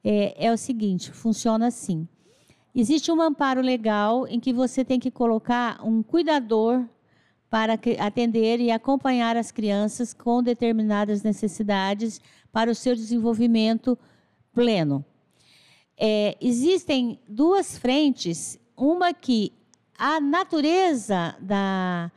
[0.04, 2.06] é, é o seguinte: funciona assim.
[2.74, 6.84] Existe um amparo legal em que você tem que colocar um cuidador
[7.50, 12.20] para atender e acompanhar as crianças com determinadas necessidades
[12.52, 13.98] para o seu desenvolvimento
[14.52, 15.04] pleno.
[15.96, 19.52] É, existem duas frentes, uma que
[19.98, 22.10] a natureza da,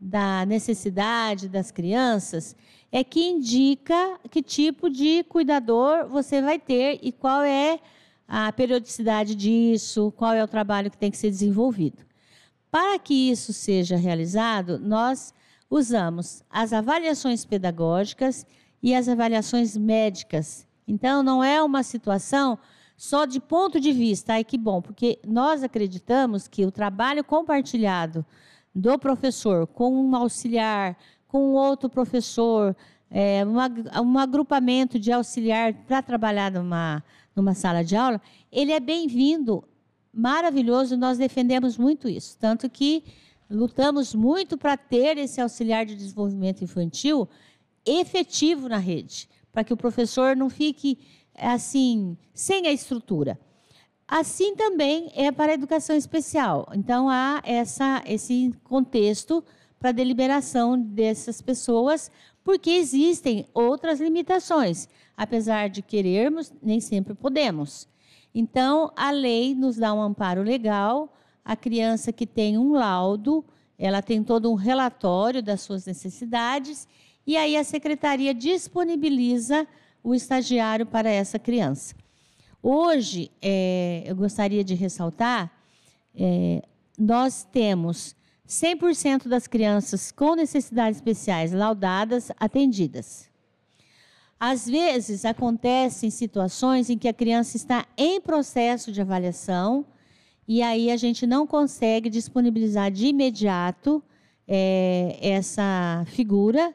[0.00, 2.56] da necessidade das crianças
[2.90, 7.78] é que indica que tipo de cuidador você vai ter e qual é
[8.26, 12.04] a periodicidade disso, qual é o trabalho que tem que ser desenvolvido.
[12.70, 15.32] Para que isso seja realizado, nós
[15.70, 18.44] usamos as avaliações pedagógicas
[18.82, 20.66] e as avaliações médicas.
[20.86, 22.58] Então, não é uma situação
[22.98, 28.26] só de ponto de vista, ai que bom, porque nós acreditamos que o trabalho compartilhado
[28.74, 32.76] do professor com um auxiliar, com outro professor,
[33.08, 33.70] é, uma,
[34.02, 37.04] um agrupamento de auxiliar para trabalhar numa,
[37.36, 39.62] numa sala de aula, ele é bem-vindo,
[40.12, 42.36] maravilhoso, nós defendemos muito isso.
[42.36, 43.04] Tanto que
[43.48, 47.28] lutamos muito para ter esse auxiliar de desenvolvimento infantil
[47.86, 50.98] efetivo na rede, para que o professor não fique
[51.40, 53.38] assim, sem a estrutura.
[54.06, 56.68] Assim também é para a educação especial.
[56.74, 59.44] Então há essa, esse contexto
[59.78, 62.10] para a deliberação dessas pessoas,
[62.42, 64.88] porque existem outras limitações.
[65.16, 67.88] Apesar de querermos, nem sempre podemos.
[68.34, 71.12] Então, a lei nos dá um amparo legal.
[71.44, 73.44] A criança que tem um laudo,
[73.78, 76.86] ela tem todo um relatório das suas necessidades,
[77.26, 79.66] e aí a secretaria disponibiliza
[80.02, 81.94] o estagiário para essa criança.
[82.62, 85.52] Hoje, é, eu gostaria de ressaltar,
[86.14, 86.62] é,
[86.98, 88.16] nós temos
[88.48, 93.28] 100% das crianças com necessidades especiais laudadas atendidas.
[94.40, 99.84] Às vezes, acontecem situações em que a criança está em processo de avaliação
[100.46, 104.02] e aí a gente não consegue disponibilizar de imediato
[104.46, 106.74] é, essa figura,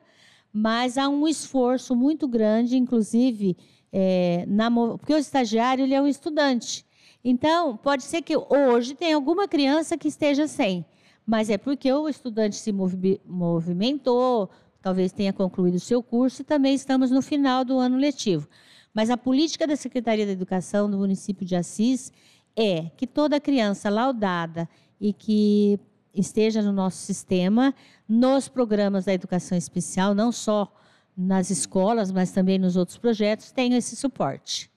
[0.54, 3.58] mas há um esforço muito grande, inclusive,
[3.92, 6.86] é, na, porque o estagiário ele é um estudante.
[7.24, 10.86] Então, pode ser que hoje tenha alguma criança que esteja sem
[11.26, 14.50] mas é porque o estudante se movimentou,
[14.82, 18.48] talvez tenha concluído o seu curso e também estamos no final do ano letivo.
[18.94, 22.12] Mas a política da Secretaria da Educação do município de Assis
[22.56, 25.80] é que toda criança laudada e que
[26.14, 27.74] esteja no nosso sistema,
[28.08, 30.72] nos programas da educação especial, não só
[31.16, 34.72] nas escolas, mas também nos outros projetos, tenha esse suporte.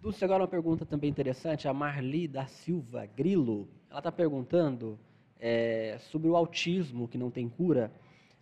[0.00, 1.68] Dulce, agora uma pergunta também interessante.
[1.68, 4.98] A Marli da Silva Grilo, ela está perguntando
[5.38, 7.92] é, sobre o autismo que não tem cura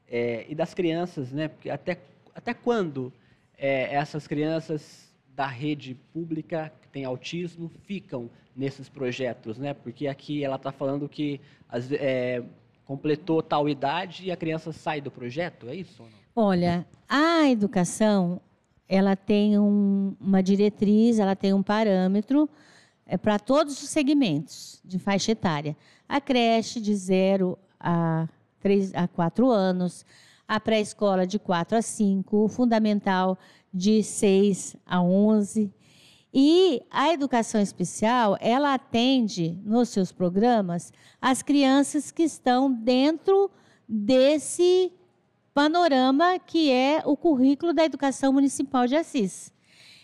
[0.06, 1.48] é, e das crianças, né?
[1.48, 1.98] Porque até,
[2.34, 3.12] até quando
[3.56, 9.72] é, essas crianças da rede pública que tem autismo ficam nesses projetos, né?
[9.72, 12.42] Porque aqui ela está falando que as, é,
[12.84, 16.02] completou tal idade e a criança sai do projeto, é isso?
[16.34, 18.40] Olha, a educação
[18.88, 22.50] ela tem um, uma diretriz, ela tem um parâmetro
[23.10, 25.74] é para todos os segmentos de faixa etária.
[26.06, 28.28] A creche de 0 a,
[28.60, 30.04] 3, a 4 anos,
[30.46, 33.38] a pré-escola de 4 a 5, o fundamental
[33.72, 35.72] de 6 a 11.
[36.32, 43.50] E a educação especial, ela atende nos seus programas as crianças que estão dentro
[43.88, 44.92] desse
[45.54, 49.52] panorama que é o currículo da educação municipal de Assis.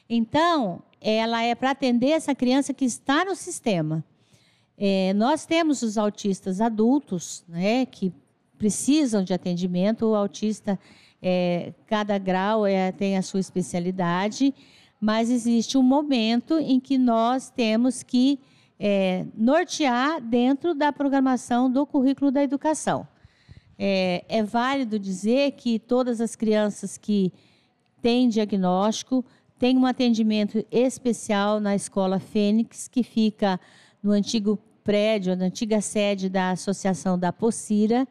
[0.09, 4.05] Então, ela é para atender essa criança que está no sistema.
[4.77, 8.13] É, nós temos os autistas adultos, né, que
[8.59, 10.07] precisam de atendimento.
[10.07, 10.79] O autista,
[11.23, 14.53] é, cada grau é, tem a sua especialidade,
[15.05, 18.41] mas existe um momento em que nós temos que
[18.81, 23.07] é, nortear dentro da programação do currículo da educação.
[23.79, 27.31] É, é válido dizer que todas as crianças que
[28.01, 29.23] têm diagnóstico
[29.59, 33.61] tem um atendimento especial na Escola Fênix, que fica
[34.03, 38.09] no antigo prédio, na antiga sede da Associação da Pocira.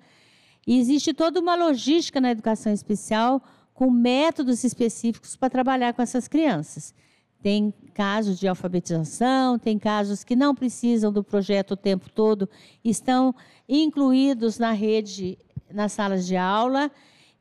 [0.67, 3.41] E existe toda uma logística na educação especial
[3.83, 6.95] com métodos específicos para trabalhar com essas crianças.
[7.41, 12.49] Tem casos de alfabetização, tem casos que não precisam do projeto o tempo todo,
[12.81, 13.35] estão
[13.67, 15.37] incluídos na rede,
[15.69, 16.89] nas salas de aula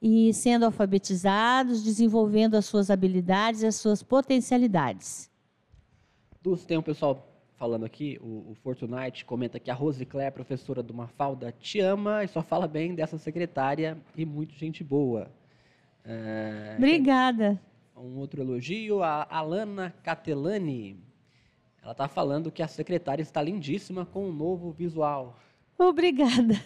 [0.00, 5.30] e sendo alfabetizados, desenvolvendo as suas habilidades e as suas potencialidades.
[6.42, 7.24] Dos, tem um pessoal
[7.56, 12.24] falando aqui, o, o Fortunite comenta que a Rose Claire, professora do Mafalda, te ama
[12.24, 15.30] e só fala bem dessa secretária e muito gente boa.
[16.04, 17.60] É, Obrigada.
[17.96, 20.98] Um outro elogio, a Alana Catelani.
[21.82, 25.38] Ela está falando que a secretária está lindíssima com um novo visual.
[25.78, 26.60] Obrigada.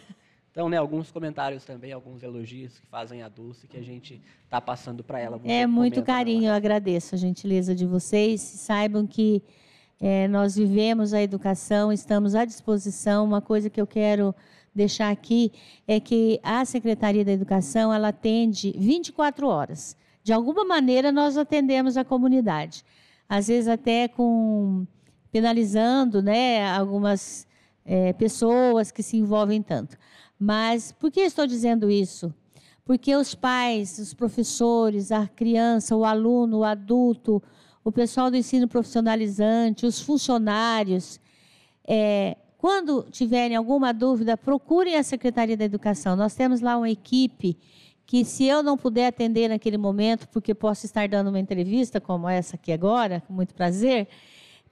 [0.51, 4.59] Então, né, alguns comentários também, alguns elogios que fazem a Dulce, que a gente está
[4.59, 5.39] passando para ela.
[5.45, 8.41] é muito carinho, eu agradeço a gentileza de vocês.
[8.41, 9.43] Saibam que
[10.01, 13.25] é, nós vivemos a educação, estamos à disposição.
[13.25, 14.35] Uma coisa que eu quero
[14.77, 15.51] deixar aqui
[15.89, 19.97] é que a Secretaria da Educação ela atende 24 horas.
[20.23, 22.85] De alguma maneira, nós atendemos a comunidade.
[23.29, 24.87] Às vezes até com
[25.33, 27.47] penalizando né, algumas
[27.85, 29.97] é, pessoas que se envolvem tanto.
[30.39, 32.33] Mas por que estou dizendo isso?
[32.85, 37.43] Porque os pais, os professores, a criança, o aluno, o adulto,
[37.83, 41.21] o pessoal do ensino profissionalizante, os funcionários,
[41.87, 42.37] é,
[42.67, 46.17] quando tiverem alguma dúvida, procurem a Secretaria da Educação.
[46.17, 47.57] Nós temos lá uma equipe
[48.05, 52.29] que, se eu não puder atender naquele momento, porque posso estar dando uma entrevista como
[52.29, 54.09] essa aqui agora, com muito prazer,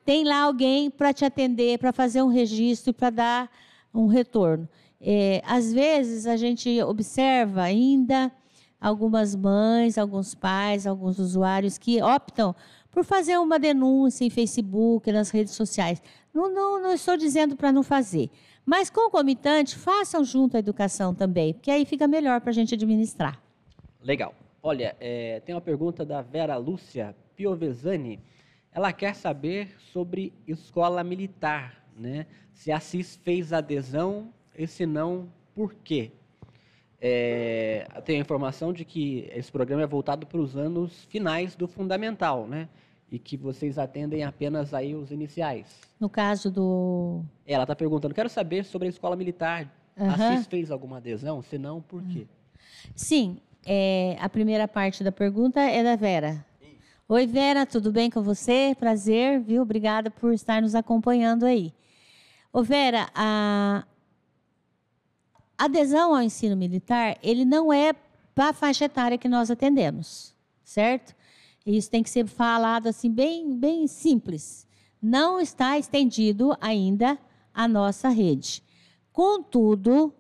[0.05, 3.51] tem lá alguém para te atender, para fazer um registro e para dar
[3.95, 4.69] um retorno.
[5.01, 8.33] É, às vezes a gente observa ainda
[8.81, 12.57] algumas mães, alguns pais, alguns usuários que optam
[12.95, 16.01] por fazer uma denúncia em Facebook, nas redes sociais.
[16.33, 18.31] Não, não, não estou dizendo para não fazer.
[18.65, 23.43] Mas, concomitante, façam junto à educação também, porque aí fica melhor para a gente administrar.
[24.01, 24.33] Legal.
[24.63, 28.21] Olha, é, tem uma pergunta da Vera Lúcia Piovesani.
[28.71, 32.27] Ela quer saber sobre escola militar, né?
[32.53, 36.13] Se a CIS fez adesão e se não, por quê?
[37.01, 41.69] É, tem a informação de que esse programa é voltado para os anos finais do
[41.69, 42.69] fundamental, né?
[43.15, 45.69] E que vocês atendem apenas aí os iniciais.
[46.01, 47.23] No caso do...
[47.47, 49.73] Ela está perguntando, quero saber sobre a escola militar.
[49.97, 50.11] Uhum.
[50.11, 51.41] A CIS fez alguma adesão?
[51.41, 52.27] Se não, por quê?
[52.93, 56.45] Sim, é, a primeira parte da pergunta é da Vera.
[57.09, 58.75] Oi, Vera, tudo bem com você?
[58.81, 59.63] Prazer, viu?
[59.63, 61.73] Obrigada por estar nos acompanhando aí.
[62.53, 63.85] Ô, Vera, a,
[65.57, 67.93] adesão ao ensino militar, ele não é
[68.35, 70.35] para a faixa etária que nós atendemos,
[70.65, 71.15] certo?
[71.67, 74.67] Isso tem que ser falado assim bem, bem simples.
[75.01, 77.19] Não está estendido ainda
[77.53, 78.63] a nossa rede.
[79.13, 80.13] Contudo,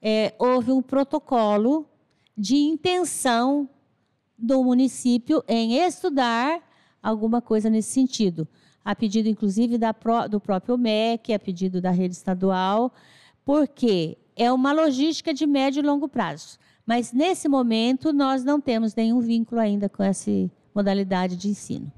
[0.00, 1.86] é, houve um protocolo
[2.36, 3.68] de intenção
[4.36, 6.62] do município em estudar
[7.02, 8.46] alguma coisa nesse sentido,
[8.84, 9.94] a pedido inclusive da,
[10.30, 12.92] do próprio MEC, a pedido da rede estadual,
[13.44, 16.58] porque é uma logística de médio e longo prazo.
[16.86, 20.30] Mas, nesse momento, nós não temos nenhum vínculo ainda com essa
[20.78, 21.90] modalidade de ensino.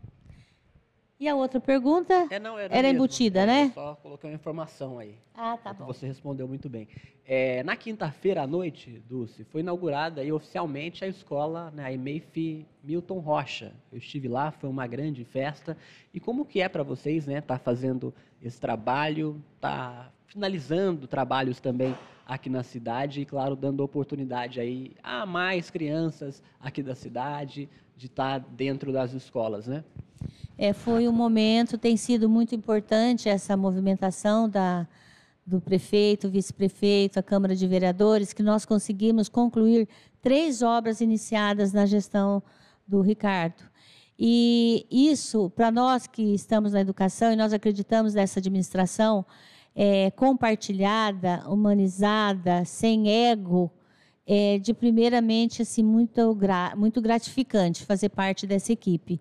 [1.19, 3.71] E a outra pergunta é, não, era, era embutida, né?
[3.75, 5.17] Só coloquei uma informação aí.
[5.35, 5.85] Ah, tá bom.
[5.85, 6.89] Você respondeu muito bem.
[7.27, 12.67] É, na quinta-feira à noite, Dulce, foi inaugurada aí, oficialmente a escola, né, a EMEIF
[12.83, 13.75] Milton Rocha.
[13.93, 15.77] Eu estive lá, foi uma grande festa.
[16.15, 21.61] E como que é para vocês, né, estar tá fazendo esse trabalho, tá finalizando trabalhos
[21.61, 21.95] também
[22.27, 28.07] aqui na cidade e, claro, dando oportunidade aí a mais crianças aqui da cidade de
[28.07, 29.85] estar dentro das escolas, né?
[30.61, 34.87] é, foi um momento, tem sido muito importante essa movimentação da,
[35.47, 39.89] do prefeito, vice-prefeito, a Câmara de Vereadores, que nós conseguimos concluir
[40.21, 42.43] três obras iniciadas na gestão
[42.87, 43.63] do Ricardo.
[44.19, 49.25] E isso, para nós que estamos na educação e nós acreditamos nessa administração
[49.75, 53.71] é, compartilhada, humanizada, sem ego,
[54.27, 59.21] é de primeiramente assim muito, gra muito gratificante fazer parte dessa equipe.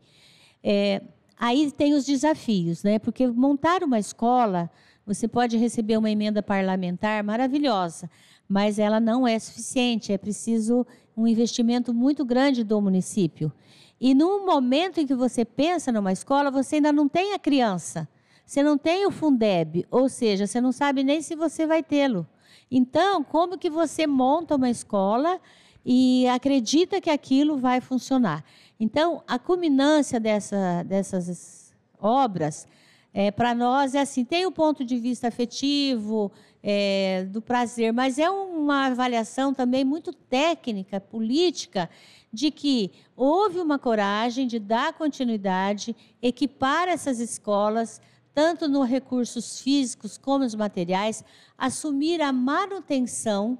[0.63, 1.01] É,
[1.37, 2.99] aí tem os desafios, né?
[2.99, 4.69] Porque montar uma escola,
[5.05, 8.09] você pode receber uma emenda parlamentar maravilhosa,
[8.47, 10.13] mas ela não é suficiente.
[10.13, 10.85] É preciso
[11.15, 13.51] um investimento muito grande do município.
[13.99, 18.07] E no momento em que você pensa numa escola, você ainda não tem a criança.
[18.49, 22.25] Você não tem o Fundeb, ou seja, você não sabe nem se você vai tê-lo.
[22.71, 25.39] Então, como que você monta uma escola
[25.85, 28.43] e acredita que aquilo vai funcionar?
[28.79, 32.67] Então, a culminância dessa, dessas obras,
[33.13, 36.31] é, para nós, é assim: tem o ponto de vista afetivo,
[36.63, 41.87] é, do prazer, mas é uma avaliação também muito técnica, política,
[42.33, 48.01] de que houve uma coragem de dar continuidade, equipar essas escolas,
[48.33, 51.23] tanto nos recursos físicos como nos materiais,
[51.57, 53.57] assumir a manutenção,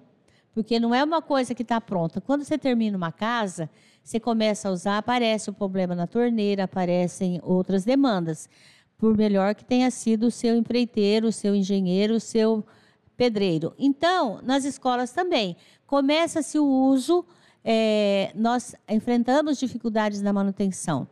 [0.54, 2.22] porque não é uma coisa que está pronta.
[2.22, 3.70] Quando você termina uma casa,
[4.04, 8.50] você começa a usar, aparece o problema na torneira, aparecem outras demandas.
[8.98, 12.66] Por melhor que tenha sido o seu empreiteiro, o seu engenheiro, o seu
[13.16, 13.74] pedreiro.
[13.78, 15.56] Então, nas escolas também,
[15.86, 17.26] começa-se o uso,
[17.64, 21.08] é, nós enfrentamos dificuldades na manutenção.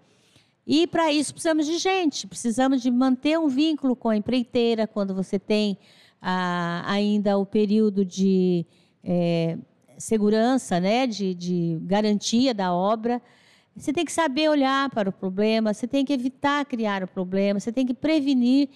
[0.67, 5.15] E para isso precisamos de gente, precisamos de manter um vínculo com a empreiteira quando
[5.15, 5.77] você tem
[6.21, 8.65] ah, ainda o período de
[9.01, 9.57] é,
[9.97, 13.21] segurança, né, de, de garantia da obra.
[13.77, 17.61] Você tem que saber olhar para o problema, você tem que evitar criar o problema,
[17.61, 18.67] você tem que prevenir.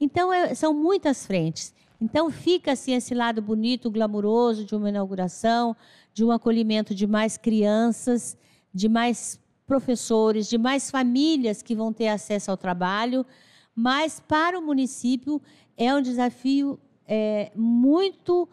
[0.00, 1.72] Então, é, são muitas frentes.
[2.00, 5.76] Então, fica assim esse lado bonito, glamuroso de uma inauguração,
[6.12, 8.36] de um acolhimento de mais crianças,
[8.74, 13.26] de mais professores, de mais famílias que vão ter acesso ao trabalho,
[13.74, 15.42] mas para o município
[15.76, 18.48] é um desafio é, muito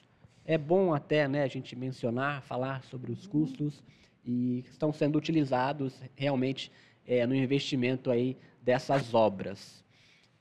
[0.47, 3.83] é bom até né, a gente mencionar, falar sobre os custos
[4.25, 6.71] e estão sendo utilizados realmente
[7.05, 9.83] é, no investimento aí dessas obras.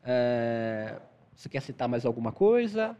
[0.04, 1.00] É,
[1.34, 2.96] você quer citar mais alguma coisa?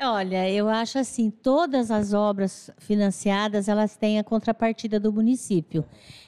[0.00, 5.84] Olha, eu acho assim, todas as obras financiadas, elas têm a contrapartida do município.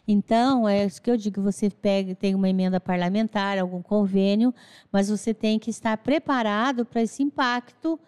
[0.07, 4.53] Então, é isso que eu digo, você pega, tem uma emenda parlamentar, algum convênio,
[4.91, 8.01] mas você tem que estar preparado para esse impacto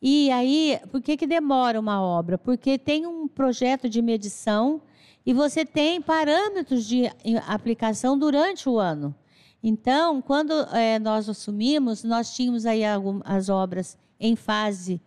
[0.00, 2.36] e aí, por que, que demora uma obra?
[2.36, 4.82] Porque tem um projeto de medição
[5.24, 7.10] e você tem parâmetros de
[7.46, 9.14] aplicação durante o ano.
[9.62, 12.82] Então, quando é, nós assumimos, nós tínhamos aí
[13.24, 15.00] as obras em fase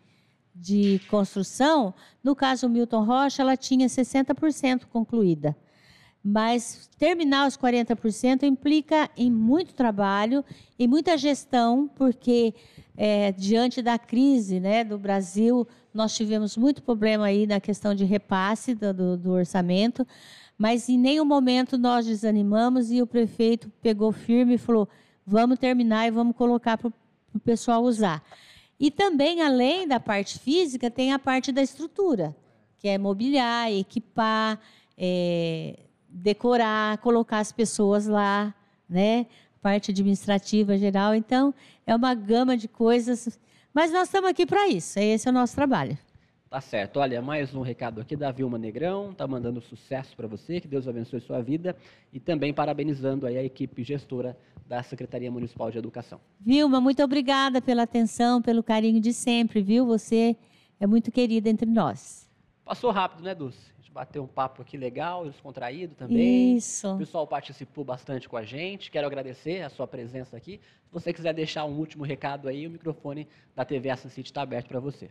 [0.53, 1.93] de construção.
[2.23, 5.55] No caso Milton Rocha, ela tinha 60% concluída.
[6.21, 10.43] Mas terminar os 40% implica em muito trabalho
[10.77, 12.53] e muita gestão, porque
[12.95, 18.03] é, diante da crise né, do Brasil, nós tivemos muito problema aí na questão de
[18.03, 20.05] repasse do, do, orçamento,
[20.57, 24.87] mas em nenhum momento nós desanimamos e o prefeito pegou firme e falou:
[25.25, 26.89] vamos terminar e vamos colocar para
[27.33, 28.23] o pessoal usar.
[28.79, 32.35] E também, além da parte física, tem a parte da estrutura,
[32.77, 34.59] que é mobiliar, equipar,
[34.97, 38.53] é, decorar, colocar as pessoas lá
[38.89, 39.27] né?
[39.61, 41.13] Parte administrativa geral.
[41.13, 41.53] Então,
[41.85, 43.39] é uma gama de coisas.
[43.73, 44.99] Mas nós estamos aqui para isso.
[44.99, 45.97] Esse é o nosso trabalho.
[46.49, 46.99] Tá certo.
[46.99, 50.87] Olha, mais um recado aqui da Vilma Negrão, tá mandando sucesso para você, que Deus
[50.87, 51.75] abençoe sua vida
[52.11, 54.35] e também parabenizando aí a equipe gestora
[54.67, 56.19] da Secretaria Municipal de Educação.
[56.39, 59.85] Vilma, muito obrigada pela atenção, pelo carinho de sempre, viu?
[59.85, 60.35] Você
[60.79, 62.27] é muito querida entre nós.
[62.65, 63.71] Passou rápido, né, Dulce?
[63.99, 66.55] Bateu um papo aqui legal, descontraído também.
[66.55, 66.89] Isso.
[66.89, 68.89] O pessoal participou bastante com a gente.
[68.89, 70.61] Quero agradecer a sua presença aqui.
[70.85, 74.69] Se você quiser deixar um último recado aí, o microfone da TV Assisite está aberto
[74.69, 75.09] para você.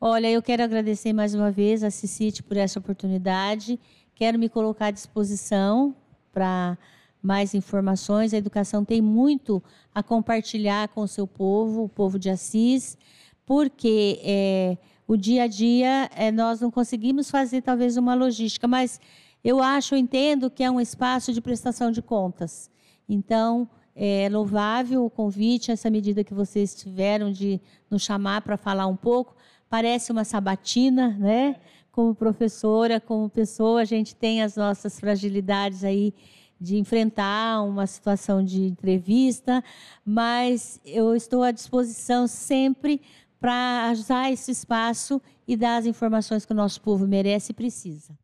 [0.00, 3.78] Olha, eu quero agradecer mais uma vez a Cicite por essa oportunidade.
[4.14, 5.94] Quero me colocar à disposição
[6.32, 6.78] para
[7.22, 8.32] mais informações.
[8.32, 9.62] A educação tem muito
[9.94, 12.96] a compartilhar com o seu povo, o povo de Assis,
[13.44, 19.00] porque é, o dia a dia é, nós não conseguimos fazer talvez uma logística, mas
[19.42, 22.70] eu acho, eu entendo que é um espaço de prestação de contas.
[23.08, 28.86] Então, é louvável o convite, essa medida que vocês tiveram de nos chamar para falar
[28.86, 29.36] um pouco
[29.68, 31.56] parece uma sabatina, né?
[31.92, 36.12] Como professora, como pessoa, a gente tem as nossas fragilidades aí
[36.60, 39.62] de enfrentar uma situação de entrevista,
[40.04, 43.00] mas eu estou à disposição sempre
[43.44, 48.18] para usar esse espaço e dar as informações que o nosso povo merece e precisa.